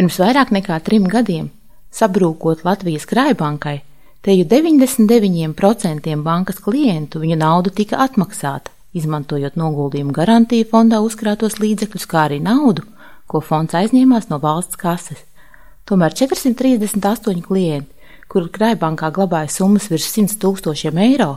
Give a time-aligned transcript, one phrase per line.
[0.00, 1.50] Pirms vairāk nekā trim gadiem,
[1.92, 3.82] sabrūkot Latvijas krājbankai,
[4.24, 12.22] teju 99% bankas klientu viņa nauda tika atmaksāta, izmantojot noguldījumu garantiju fondā uzkrātos līdzekļus, kā
[12.30, 12.86] arī naudu,
[13.28, 15.20] ko fonds aizņēmās no valsts kases.
[15.84, 17.92] Tomēr 438 klienti,
[18.32, 21.34] kuri krājbankā glabāja summas virs 100 tūkstošiem eiro,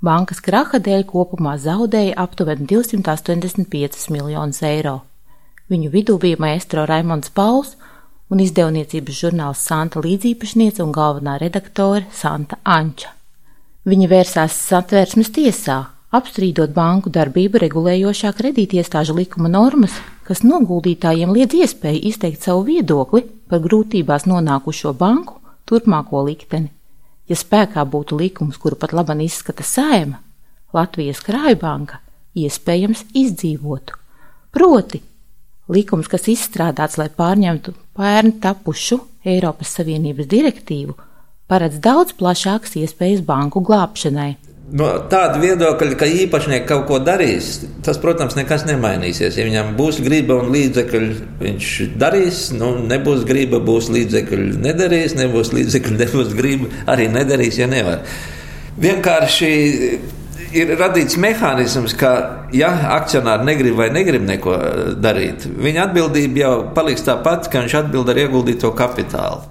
[0.00, 5.02] bankas kraha dēļ kopumā zaudēja aptuveni 285 miljonus eiro.
[5.68, 7.76] Viņu vidū bija maestro Raimonds Pauls
[8.30, 13.10] un izdevniecības žurnāls Santa līdzīpašniece un galvenā redaktore Santa Anča.
[13.90, 15.78] Viņa vērsās satvērsmes tiesā,
[16.14, 23.62] apstrīdot banku darbību regulējošā kredītiestāžu likuma normas, kas noguldītājiem liedz iespēju izteikt savu viedokli par
[23.64, 26.70] grūtībās nonākušo banku turpmāko likteni.
[27.30, 30.18] Ja spēkā būtu likums, kuru pat laban izskata sēma,
[30.74, 31.98] Latvijas krājbanka
[32.38, 33.96] iespējams izdzīvotu.
[34.54, 35.00] Proti,
[35.70, 40.96] Likums, kas izstrādāts, lai pārņemtu pērn tapušu Eiropas Savienības direktīvu,
[41.50, 44.32] paredz daudz plašākas iespējas banku glābšanai.
[44.70, 49.34] No tāda viedokļa, ka īpašnieks kaut ko darīs, tas, protams, nekas nemainīsies.
[49.34, 51.08] Ja viņam būs griba un līdzekļi,
[51.40, 57.66] viņš darīs, nu, nebūs griba, būs līdzekļi, nedarīs, nebūs līdzekļi, nebūs griba, arī nedarīs, ja
[57.70, 58.06] nevar.
[58.80, 59.50] Vienkārši
[60.56, 62.10] ir radīts mehānisms, ka,
[62.56, 64.56] ja akcionāri negrib vai negrib neko
[65.00, 69.46] darīt, viņa atbildība jau paliks tā pati, ka viņš atbild ar ieguldīto kapitālu.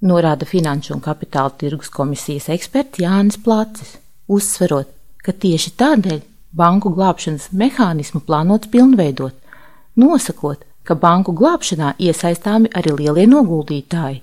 [0.00, 3.98] Norāda Finanšu un Kapitāla tirgus komisijas eksperts Jānis Plācis,
[4.32, 4.88] uzsverot,
[5.20, 6.22] ka tieši tādēļ
[6.56, 9.36] banku glābšanas mehānismu plānots pilnveidot,
[10.00, 14.22] nosakot, ka banku glābšanā iesaistāmi arī lielie noguldītāji.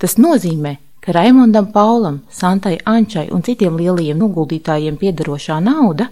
[0.00, 6.10] Tas nozīmē, ka Raimondam Paulam, Santai Ančai un citiem lielajiem noguldītājiem piedarošā nauda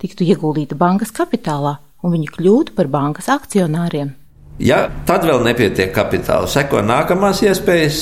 [0.00, 4.14] tiktu ieguldīta bankas kapitālā un viņi kļūtu par bankas akcionāriem.
[4.60, 8.00] Ja tad vēl nepietiek kapitāla, seko nākamās iespējas,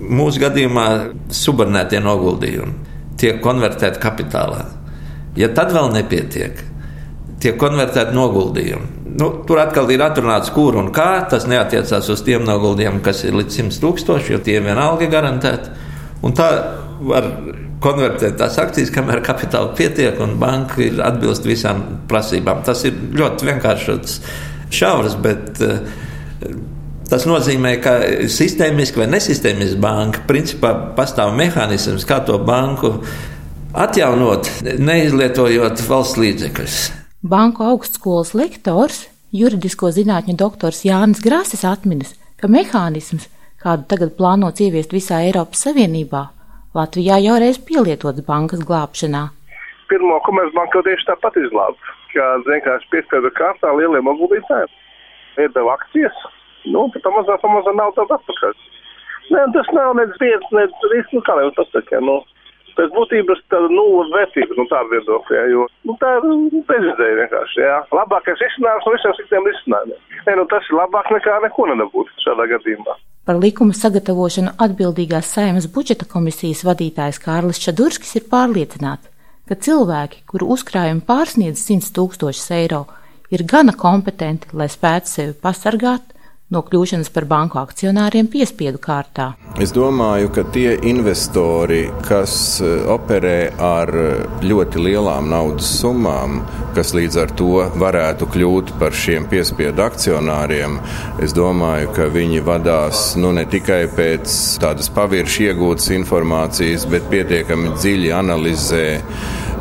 [0.00, 0.86] mūsu gadījumā
[1.34, 2.88] subordinētie noguldījumi
[3.20, 4.62] tiek konvertēti kapitālā.
[5.36, 6.62] Ja tad vēl nepietiek,
[7.40, 8.99] tiek konvertēti noguldījumi.
[9.18, 11.08] Nu, tur atkal ir atrunāts, kur un kā.
[11.30, 15.72] Tas neatiecās uz tiem noguldījumiem, kas ir līdz 100 tūkstošiem, jo tie vienalga garantēti.
[16.26, 16.50] Un tā
[17.00, 17.26] var
[17.80, 22.60] konvertēt tās akcijas, kamēr kapitāla pietiek un banka ir atbilst visām prasībām.
[22.66, 24.20] Tas ir ļoti vienkāršs
[24.76, 25.80] šaurs, bet uh,
[27.10, 27.96] tas nozīmē, ka
[28.30, 32.98] sistēmiski vai nesistēmiski banka principā pastāv mehānisms, kā to banku
[33.72, 36.80] atjaunot, neizlietojot valsts līdzekļus.
[37.20, 39.02] Banku augstskolas lektors,
[39.36, 43.26] juridisko zinātņu doktors Jānis Grāsis atminas, ka mehānisms,
[43.60, 46.22] kādu tagad plānots ieviest visā Eiropas Savienībā,
[46.72, 49.26] Latvijā jau reiz pielietots bankas glābšanā.
[49.92, 54.72] Pirmo komercbanku tieši tāpat izglābt, kā vienkārši piespiedu kārtā lieliem noguldītājiem.
[55.44, 56.24] Iedeva akcijas,
[56.72, 58.56] nu, tad pamazām, pamazām nav tāda atpakaļ.
[59.28, 62.22] Nē, tas nav nec viens, nec risks, nu, kā jau pasaka, nu,
[62.78, 66.26] pēc būtības tāda nulles vērtība no tāda viedokļa, jo nu, tā ir
[66.68, 67.62] bezizdeja vienkārši.
[67.64, 67.78] Jā.
[67.94, 70.02] Labākais risinājums no visiem citiem risinājumiem.
[70.26, 72.96] Nē, nu, tas ir labāk nekā neko nedabūt šādā gadījumā.
[73.28, 79.10] Par likuma sagatavošanu atbildīgās saimas budžeta komisijas vadītājs Kārlis Čadurskis ir pārliecināts,
[79.48, 82.86] ka cilvēki, kuru uzkrājumi pārsniedz 100 tūkstošus eiro,
[83.30, 86.16] ir gana kompetenti, lai spētu sevi pasargāt
[86.50, 89.30] no kļūšanas par banku akcionāriem piespiedu kārtā.
[89.62, 92.34] Es domāju, ka tie investori, kas
[92.64, 96.40] eh, operē ar eh, ļoti lielām naudas summām,
[96.74, 97.50] kas līdz ar to
[97.80, 100.78] varētu kļūt par šiem piespiedu akcionāriem,
[101.22, 107.76] es domāju, ka viņi vadās nu, ne tikai pēc tādas pavirši iegūtas informācijas, bet pietiekami
[107.78, 108.86] dziļi analizē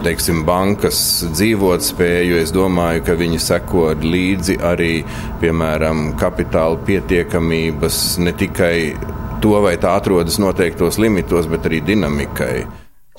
[0.03, 0.99] teiksim, bankas
[1.33, 2.39] dzīvotspēju.
[2.41, 4.91] Es domāju, ka viņi seko līdzi arī,
[5.41, 8.75] piemēram, kapitāla pietiekamības ne tikai
[9.43, 12.63] to, vai tā atrodas noteiktos limitos, bet arī dinamikai.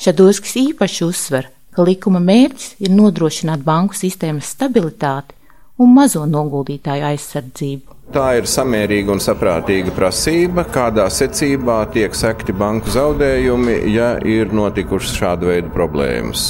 [0.01, 5.37] Šadovskis īpaši uzsver, ka likuma mērķis ir nodrošināt banku sistēmas stabilitāti
[5.81, 8.00] un mazo noguldītāju aizsardzību.
[8.11, 15.13] Tā ir samērīga un saprātīga prasība, kādā secībā tiek sekti banku zaudējumi, ja ir notikušas
[15.15, 16.49] šāda veida problēmas.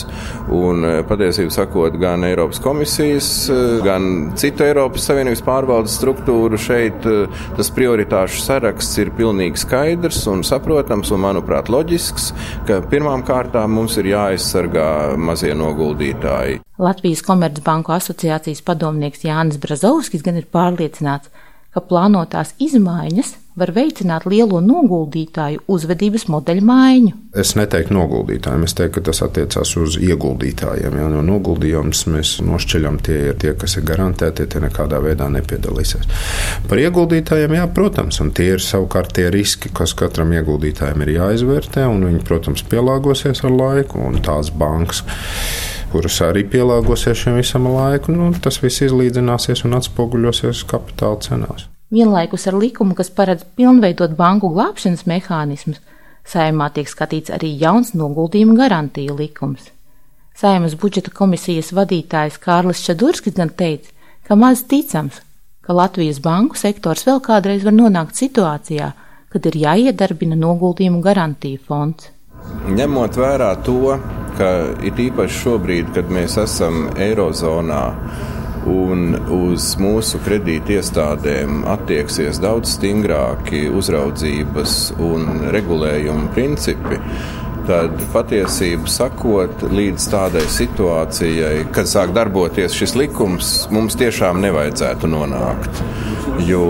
[0.56, 7.04] Un, e, patiesībā sakot, gan Eiropas komisijas, e, gan citu Eiropas Savienības pārvaldes struktūru šeit
[7.04, 7.26] e,
[7.58, 12.30] tas prioritāšu saraksts ir pilnīgi skaidrs un saprotams un, manuprāt, loģisks,
[12.70, 14.88] ka pirmām kārtām mums ir jāaizsargā
[15.20, 16.62] mazie noguldītāji.
[16.80, 21.28] Latvijas Komercbanku asociācijas padomnieks Jānis Brazovskis gan ir pārliecināts,
[21.74, 27.10] ka plānotās izmaiņas var veicināt lielo noguldītāju uzvedības modeļu maiņu.
[27.42, 30.96] Es neteiktu noguldītājiem, es teiktu, ka tas attiecās uz ieguldītājiem.
[30.98, 36.08] Ja no noguldījums mēs nošķiļam tie, tie, kas ir garantēti, tie nekādā veidā nepiedalīsies.
[36.70, 41.86] Par ieguldītājiem, jā, protams, un tie ir savukārt tie riski, kas katram ieguldītājam ir jāizvērtē,
[41.90, 45.04] un viņi, protams, pielāgosies ar laiku, un tās bankas
[45.92, 51.66] kuras arī pielāgosies šim visam laikam, nu, tas viss izlīdzināsies un atspoguļosies kapitāla cenās.
[51.90, 55.80] Vienlaikus ar likumu, kas paredz pilnveidot banku glābšanas mehānismus,
[56.26, 59.72] saimā tiek skatīts arī jauns noguldījuma garantija likums.
[60.38, 63.90] Saimas budžeta komisijas vadītājs Kārlis Čadurskis gan teica,
[64.24, 65.18] ka maz ticams,
[65.66, 68.92] ka Latvijas banku sektors vēl kādreiz var nonākt situācijā,
[69.30, 72.08] kad ir jāiedarbina noguldījumu garantiju fonds.
[72.70, 73.96] Ņemot vērā to,
[74.38, 74.50] ka
[74.86, 77.84] it īpaši šobrīd, kad mēs esam Eirozonā,
[78.70, 87.00] un uz mūsu kredīti iestādēm attieksies daudz stingrāki uzraudzības un regulējuma principi
[87.70, 95.82] tad patiesību sakot, līdz tādai situācijai, kad sāk darboties šis likums, mums tiešām nevajadzētu nonākt.
[96.46, 96.62] Jo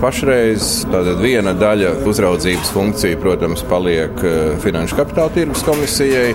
[0.00, 0.84] pašreiz
[1.20, 6.34] viena daļa uzraudzības funkcija, protams, paliek eh, Finanšu kapitāla tirgus komisijai,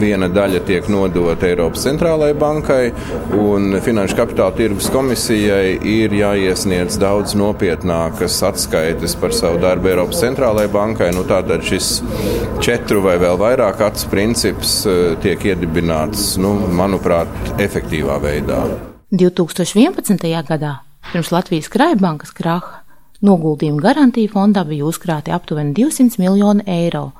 [0.00, 2.82] viena daļa tiek nodota Eiropas centrālajai bankai,
[3.38, 10.72] un Finanšu kapitāla tirgus komisijai ir jāiesniedz daudz nopietnākas atskaites par savu darbu Eiropas centrālajai
[10.72, 11.10] bankai.
[11.16, 11.98] Nu, tātad šis
[12.62, 17.28] četru vai vēl vairāk acu princips eh, tiek iedibināts, nu, manuprāt,
[17.62, 18.62] efektīvā veidā.
[19.12, 20.16] 2011.
[20.48, 20.78] gadā,
[21.10, 22.82] pirms Latvijas Krājbankas kraha,
[23.24, 27.10] noguldījuma garantija fondā bija uzkrāti aptuveni 200 miljoni eiro.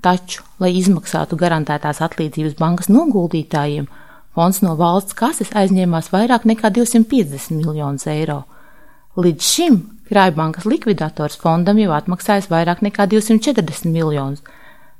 [0.00, 3.88] Taču, lai izmaksātu garantētās atlīdzības bankas noguldītājiem,
[4.34, 8.44] fonds no valsts kases aizņēmās vairāk nekā 250 miljonus eiro.
[9.20, 14.42] Līdz šim Krājbankas likvidators fondam jau atmaksājis vairāk nekā 240 miljonus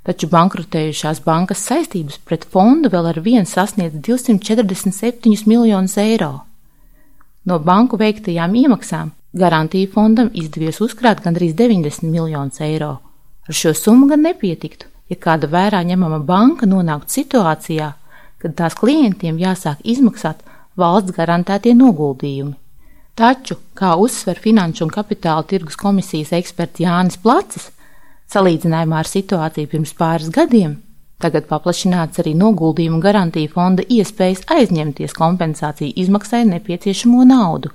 [0.07, 6.33] taču bankrotējušās bankas saistības pret fondu vēl ar vienu sasniedz 247 miljonus eiro.
[7.51, 9.09] No banku veiktajām iemaksām
[9.41, 12.91] garantija fondam izdevies uzkrāt gandrīz 90 miljonus eiro.
[13.49, 17.89] Ar šo summu gan nepietiktu, ja kāda vērā ņemama banka nonāktu situācijā,
[18.39, 20.45] kad tās klientiem jāsāk izmaksāt
[20.79, 22.55] valsts garantētie noguldījumi.
[23.19, 27.73] Taču, kā uzsver Finanšu un Kapitāla tirgus komisijas eksperts Jānis Placis,
[28.31, 30.79] Salīdzinājumā ar situāciju pirms pāris gadiem,
[31.21, 37.73] tagad paplašināts arī noguldījumu garantiju fonda iespējas aizņemties kompensāciju izmaksai nepieciešamo naudu.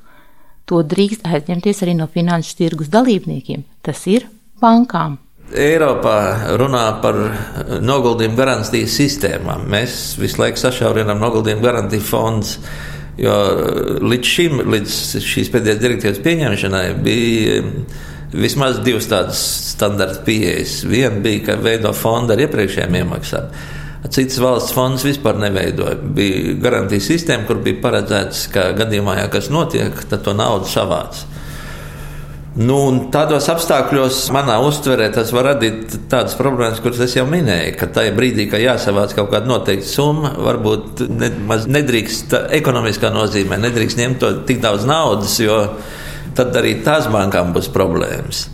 [0.66, 4.26] To drīkst aizņemties arī no finanšu tirgus dalībniekiem, tas ir
[4.62, 5.20] bankām.
[5.54, 7.20] Eiropā runā par
[7.86, 9.68] noguldījumu garantijas sistēmām.
[9.70, 12.58] Mēs visu laiku sašaurinām noguldījumu garantiju fondus.
[13.22, 13.36] Jo
[14.04, 17.62] līdz šim, līdz šīs pēdējās direktīvas pieņemšanai, bija
[18.42, 19.42] vismaz divas tādas
[19.72, 20.82] standarta pieejas.
[20.90, 23.50] Viena bija, ka veido fondu ar iepriekšējām iemaksām.
[24.06, 25.96] Citas valsts fonds vispār neveidoja.
[25.98, 31.24] Bija garantijas sistēma, kur bija paredzēts, ka gadījumā, ja kas notiek, tad to naudu savāc.
[32.56, 32.78] Nu,
[33.12, 37.74] tādos apstākļos manā uztverē tas var radīt tādas problēmas, kuras es jau minēju.
[37.76, 41.34] Ka tajā brīdī, kad jāsavāc kaut kāda noteikta summa, varbūt ne,
[41.76, 45.58] nedrīkst ekonomiskā nozīmē, nedrīkst ņemt to tik daudz naudas, jo
[46.38, 48.46] tad arī tās bankām būs problēmas.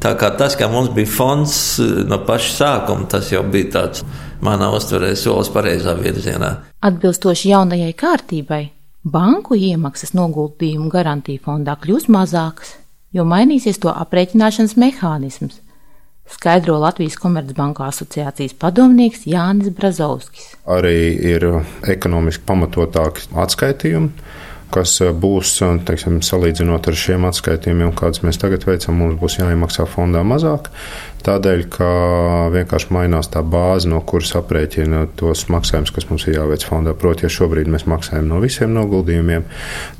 [0.00, 4.04] Tā kā tas, ka mums bija fonds eh, no paša sākuma, tas jau bija tāds
[4.40, 6.54] manā uztverē solis pareizā virzienā.
[6.88, 8.62] Atbilstoši jaunajai kārtībai,
[9.04, 12.78] banku iemaksas noguldījumu garantiju fondā kļūs mazākas,
[13.12, 15.60] jo mainīsies to aprēķināšanas mehānisms
[16.30, 20.52] skaidro Latvijas Komercbanku asociācijas padomnieks Jānis Brazovskis.
[20.70, 21.46] Arī ir
[21.90, 24.12] ekonomiski pamatotāki atskaitījumi
[24.72, 29.86] kas eh, būs, teiksim, salīdzinot ar šiem atskaitījumiem, kādus mēs tagad veicam, mums būs jāiemaksā
[29.90, 30.70] fondā mazāk.
[31.20, 31.88] Tādēļ, ka
[32.54, 36.94] vienkārši mainās tā bāze, no kuras aprēķina tos maksājumus, kas mums ir jāveic fondā.
[36.96, 39.44] Proti, ja šobrīd mēs maksājam no visiem noguldījumiem,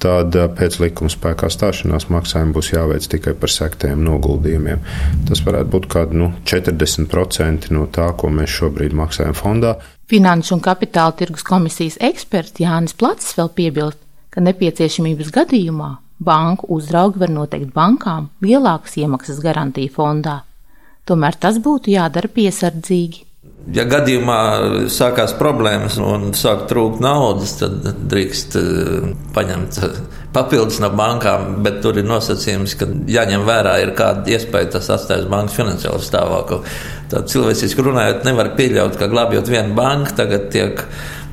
[0.00, 4.84] tad eh, pēc likuma spēkā stāšanās maksājumi būs jāveic tikai par sektiem noguldījumiem.
[5.28, 9.76] Tas varētu būt kādi nu, 40% no tā, ko mēs šobrīd maksājam fondā.
[10.10, 14.00] Finanšu un kapitāla tirgus komisijas eksperts Jānis Placis vēl piebilst,
[14.30, 20.42] ka nepieciešamības gadījumā banku uzraugi var noteikt bankām lielākas iemaksas garantiju fondā.
[21.08, 23.26] Tomēr tas būtu jādara piesardzīgi.
[23.72, 24.38] Ja gadījumā
[24.92, 29.98] sākās problēmas un sāk trūkt naudas, tad drīkst eh, paņemt eh,
[30.34, 35.28] papildus no bankām, bet tur ir nosacījums, ka jāņem vērā, ir kāda iespēja tas atstāt
[35.30, 36.60] bankas finansiālo stāvokli.
[37.12, 40.84] Tad cilvēciski runājot, nevar pieļaut, ka glābjot vienu banku, tagad tiek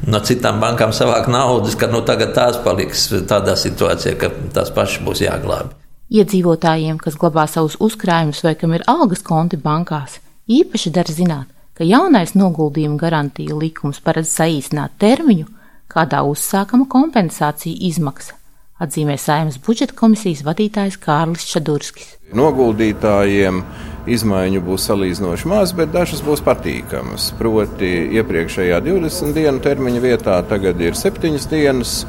[0.06, 5.04] no citām bankām savākt naudas, ka nu, tagad tās paliks tādā situācijā, ka tās pašas
[5.06, 5.74] būs jāglābj.
[6.08, 11.84] Iedzīvotājiem, kas glabā savus uzkrājumus vai kam ir algas konti bankās, īpaši dara zināt, ka
[11.84, 15.50] jaunais noguldījuma garantija likums paredz saīsināt termiņu,
[15.92, 18.38] kādā uzsākama kompensācija izmaksa,
[18.80, 22.16] atzīmē Saimnes budžeta komisijas vadītājs Kārlis Čadurskis.
[22.38, 23.62] Noguldītājiem
[24.08, 27.32] izmaiņu būs salīdzinoši maz, bet dažas būs patīkamas.
[27.40, 32.00] Proti, iepriekšējā 20 dienu termiņa vietā tagad ir 7 dienas.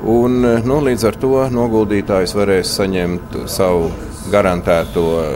[0.00, 3.90] Un, nu, līdz ar to noguldītājs varēs saņemt savu
[4.32, 5.34] garantēto eh,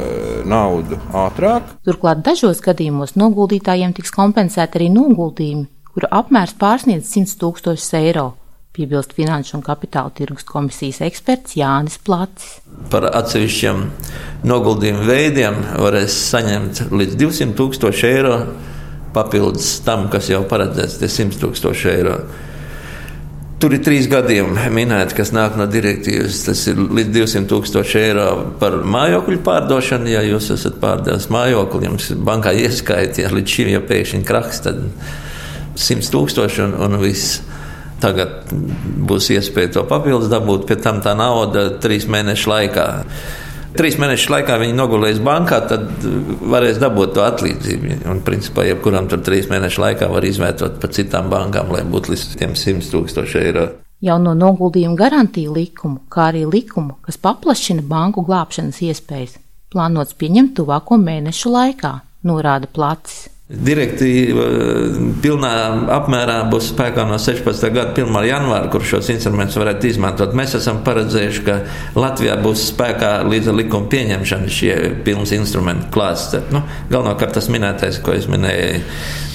[0.48, 1.74] naudu ātrāk.
[1.86, 8.30] Turklāt dažos gadījumos noguldītājiem tiks kompensēti arī noguldījumi, kuru apmērs pārsniedz 100 tūkstošus eiro,
[8.74, 12.58] piebilst Finanšu un Kapitāla tirgus komisijas eksperts Jānis Placis.
[12.90, 13.84] Par atsevišķiem
[14.46, 18.38] noguldījumu veidiem varēs saņemt līdz 200 tūkstoši eiro
[19.14, 22.18] papildus tam, kas jau paredzēts, tie 100 tūkstoši eiro.
[23.62, 26.42] Tur ir trīs gadījumi minēti, kas nāk no direktīvas.
[26.48, 28.26] Tas ir līdz 200 tūkstoši eiro
[28.60, 30.10] par mājokļu pārdošanu.
[30.12, 34.82] Ja jūs esat pārdevis mājokli, jums bankā ieskaitīt, ja līdz šim jau pēkšņi kraks, tad
[35.80, 37.38] 100 tūkstoši un, un viss.
[38.04, 38.52] Tagad
[39.08, 42.86] būs iespēja to papildus dabūt, pie tam tā nauda trīs mēnešu laikā
[43.74, 46.04] trīs mēnešu laikā viņi nogulēs bankā, tad
[46.52, 48.00] varēs dabūt to atlīdzību.
[48.10, 52.28] Un, principā, jebkuram tur trīs mēnešu laikā var izvērtot par citām bankām, lai būtu līdz
[52.38, 53.66] 100 tūkstoši eiro.
[54.04, 59.38] Jauno noguldījumu garantiju likumu, kā arī likumu, kas paplašina banku glābšanas iespējas,
[59.72, 61.94] plānots pieņemt tuvāko mēnešu laikā,
[62.28, 63.30] norāda Placis.
[63.44, 65.50] Direktīva eh, pilnā
[65.92, 67.66] apmērā būs spēkā no 16.
[67.74, 68.14] gada 1.
[68.24, 70.32] janvāra, kur šos instrumentus varētu izmantot.
[70.32, 71.58] Mēs esam paredzējuši, ka
[71.98, 74.74] Latvijā būs spēkā līdz likuma pieņemšanu šie
[75.04, 76.38] pilns instrumentu klāsts.
[76.54, 78.80] Nu, galvenokārt tas minētais, ko es minēju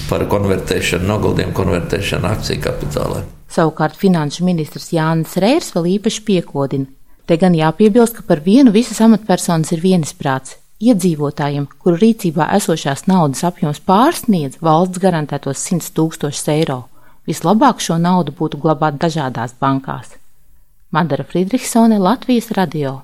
[0.08, 3.22] par konvertēšanu, noguldījumu konvertēšanu akciju kapitālā.
[3.50, 6.90] Savukārt finanšu ministrs Jānis Rērs vēl īpaši piekodina.
[7.30, 13.42] Te gan jāpiebilst, ka par vienu visas amatpersonas ir vienisprāts Iedzīvotājiem, kuru rīcībā esošās naudas
[13.44, 16.78] apjoms pārsniedz valsts garantētos 100 tūkstošus eiro,
[17.28, 20.16] vislabāk šo naudu būtu glabāt dažādās bankās.
[20.90, 23.02] Madara Friedrichsone, Latvijas radio.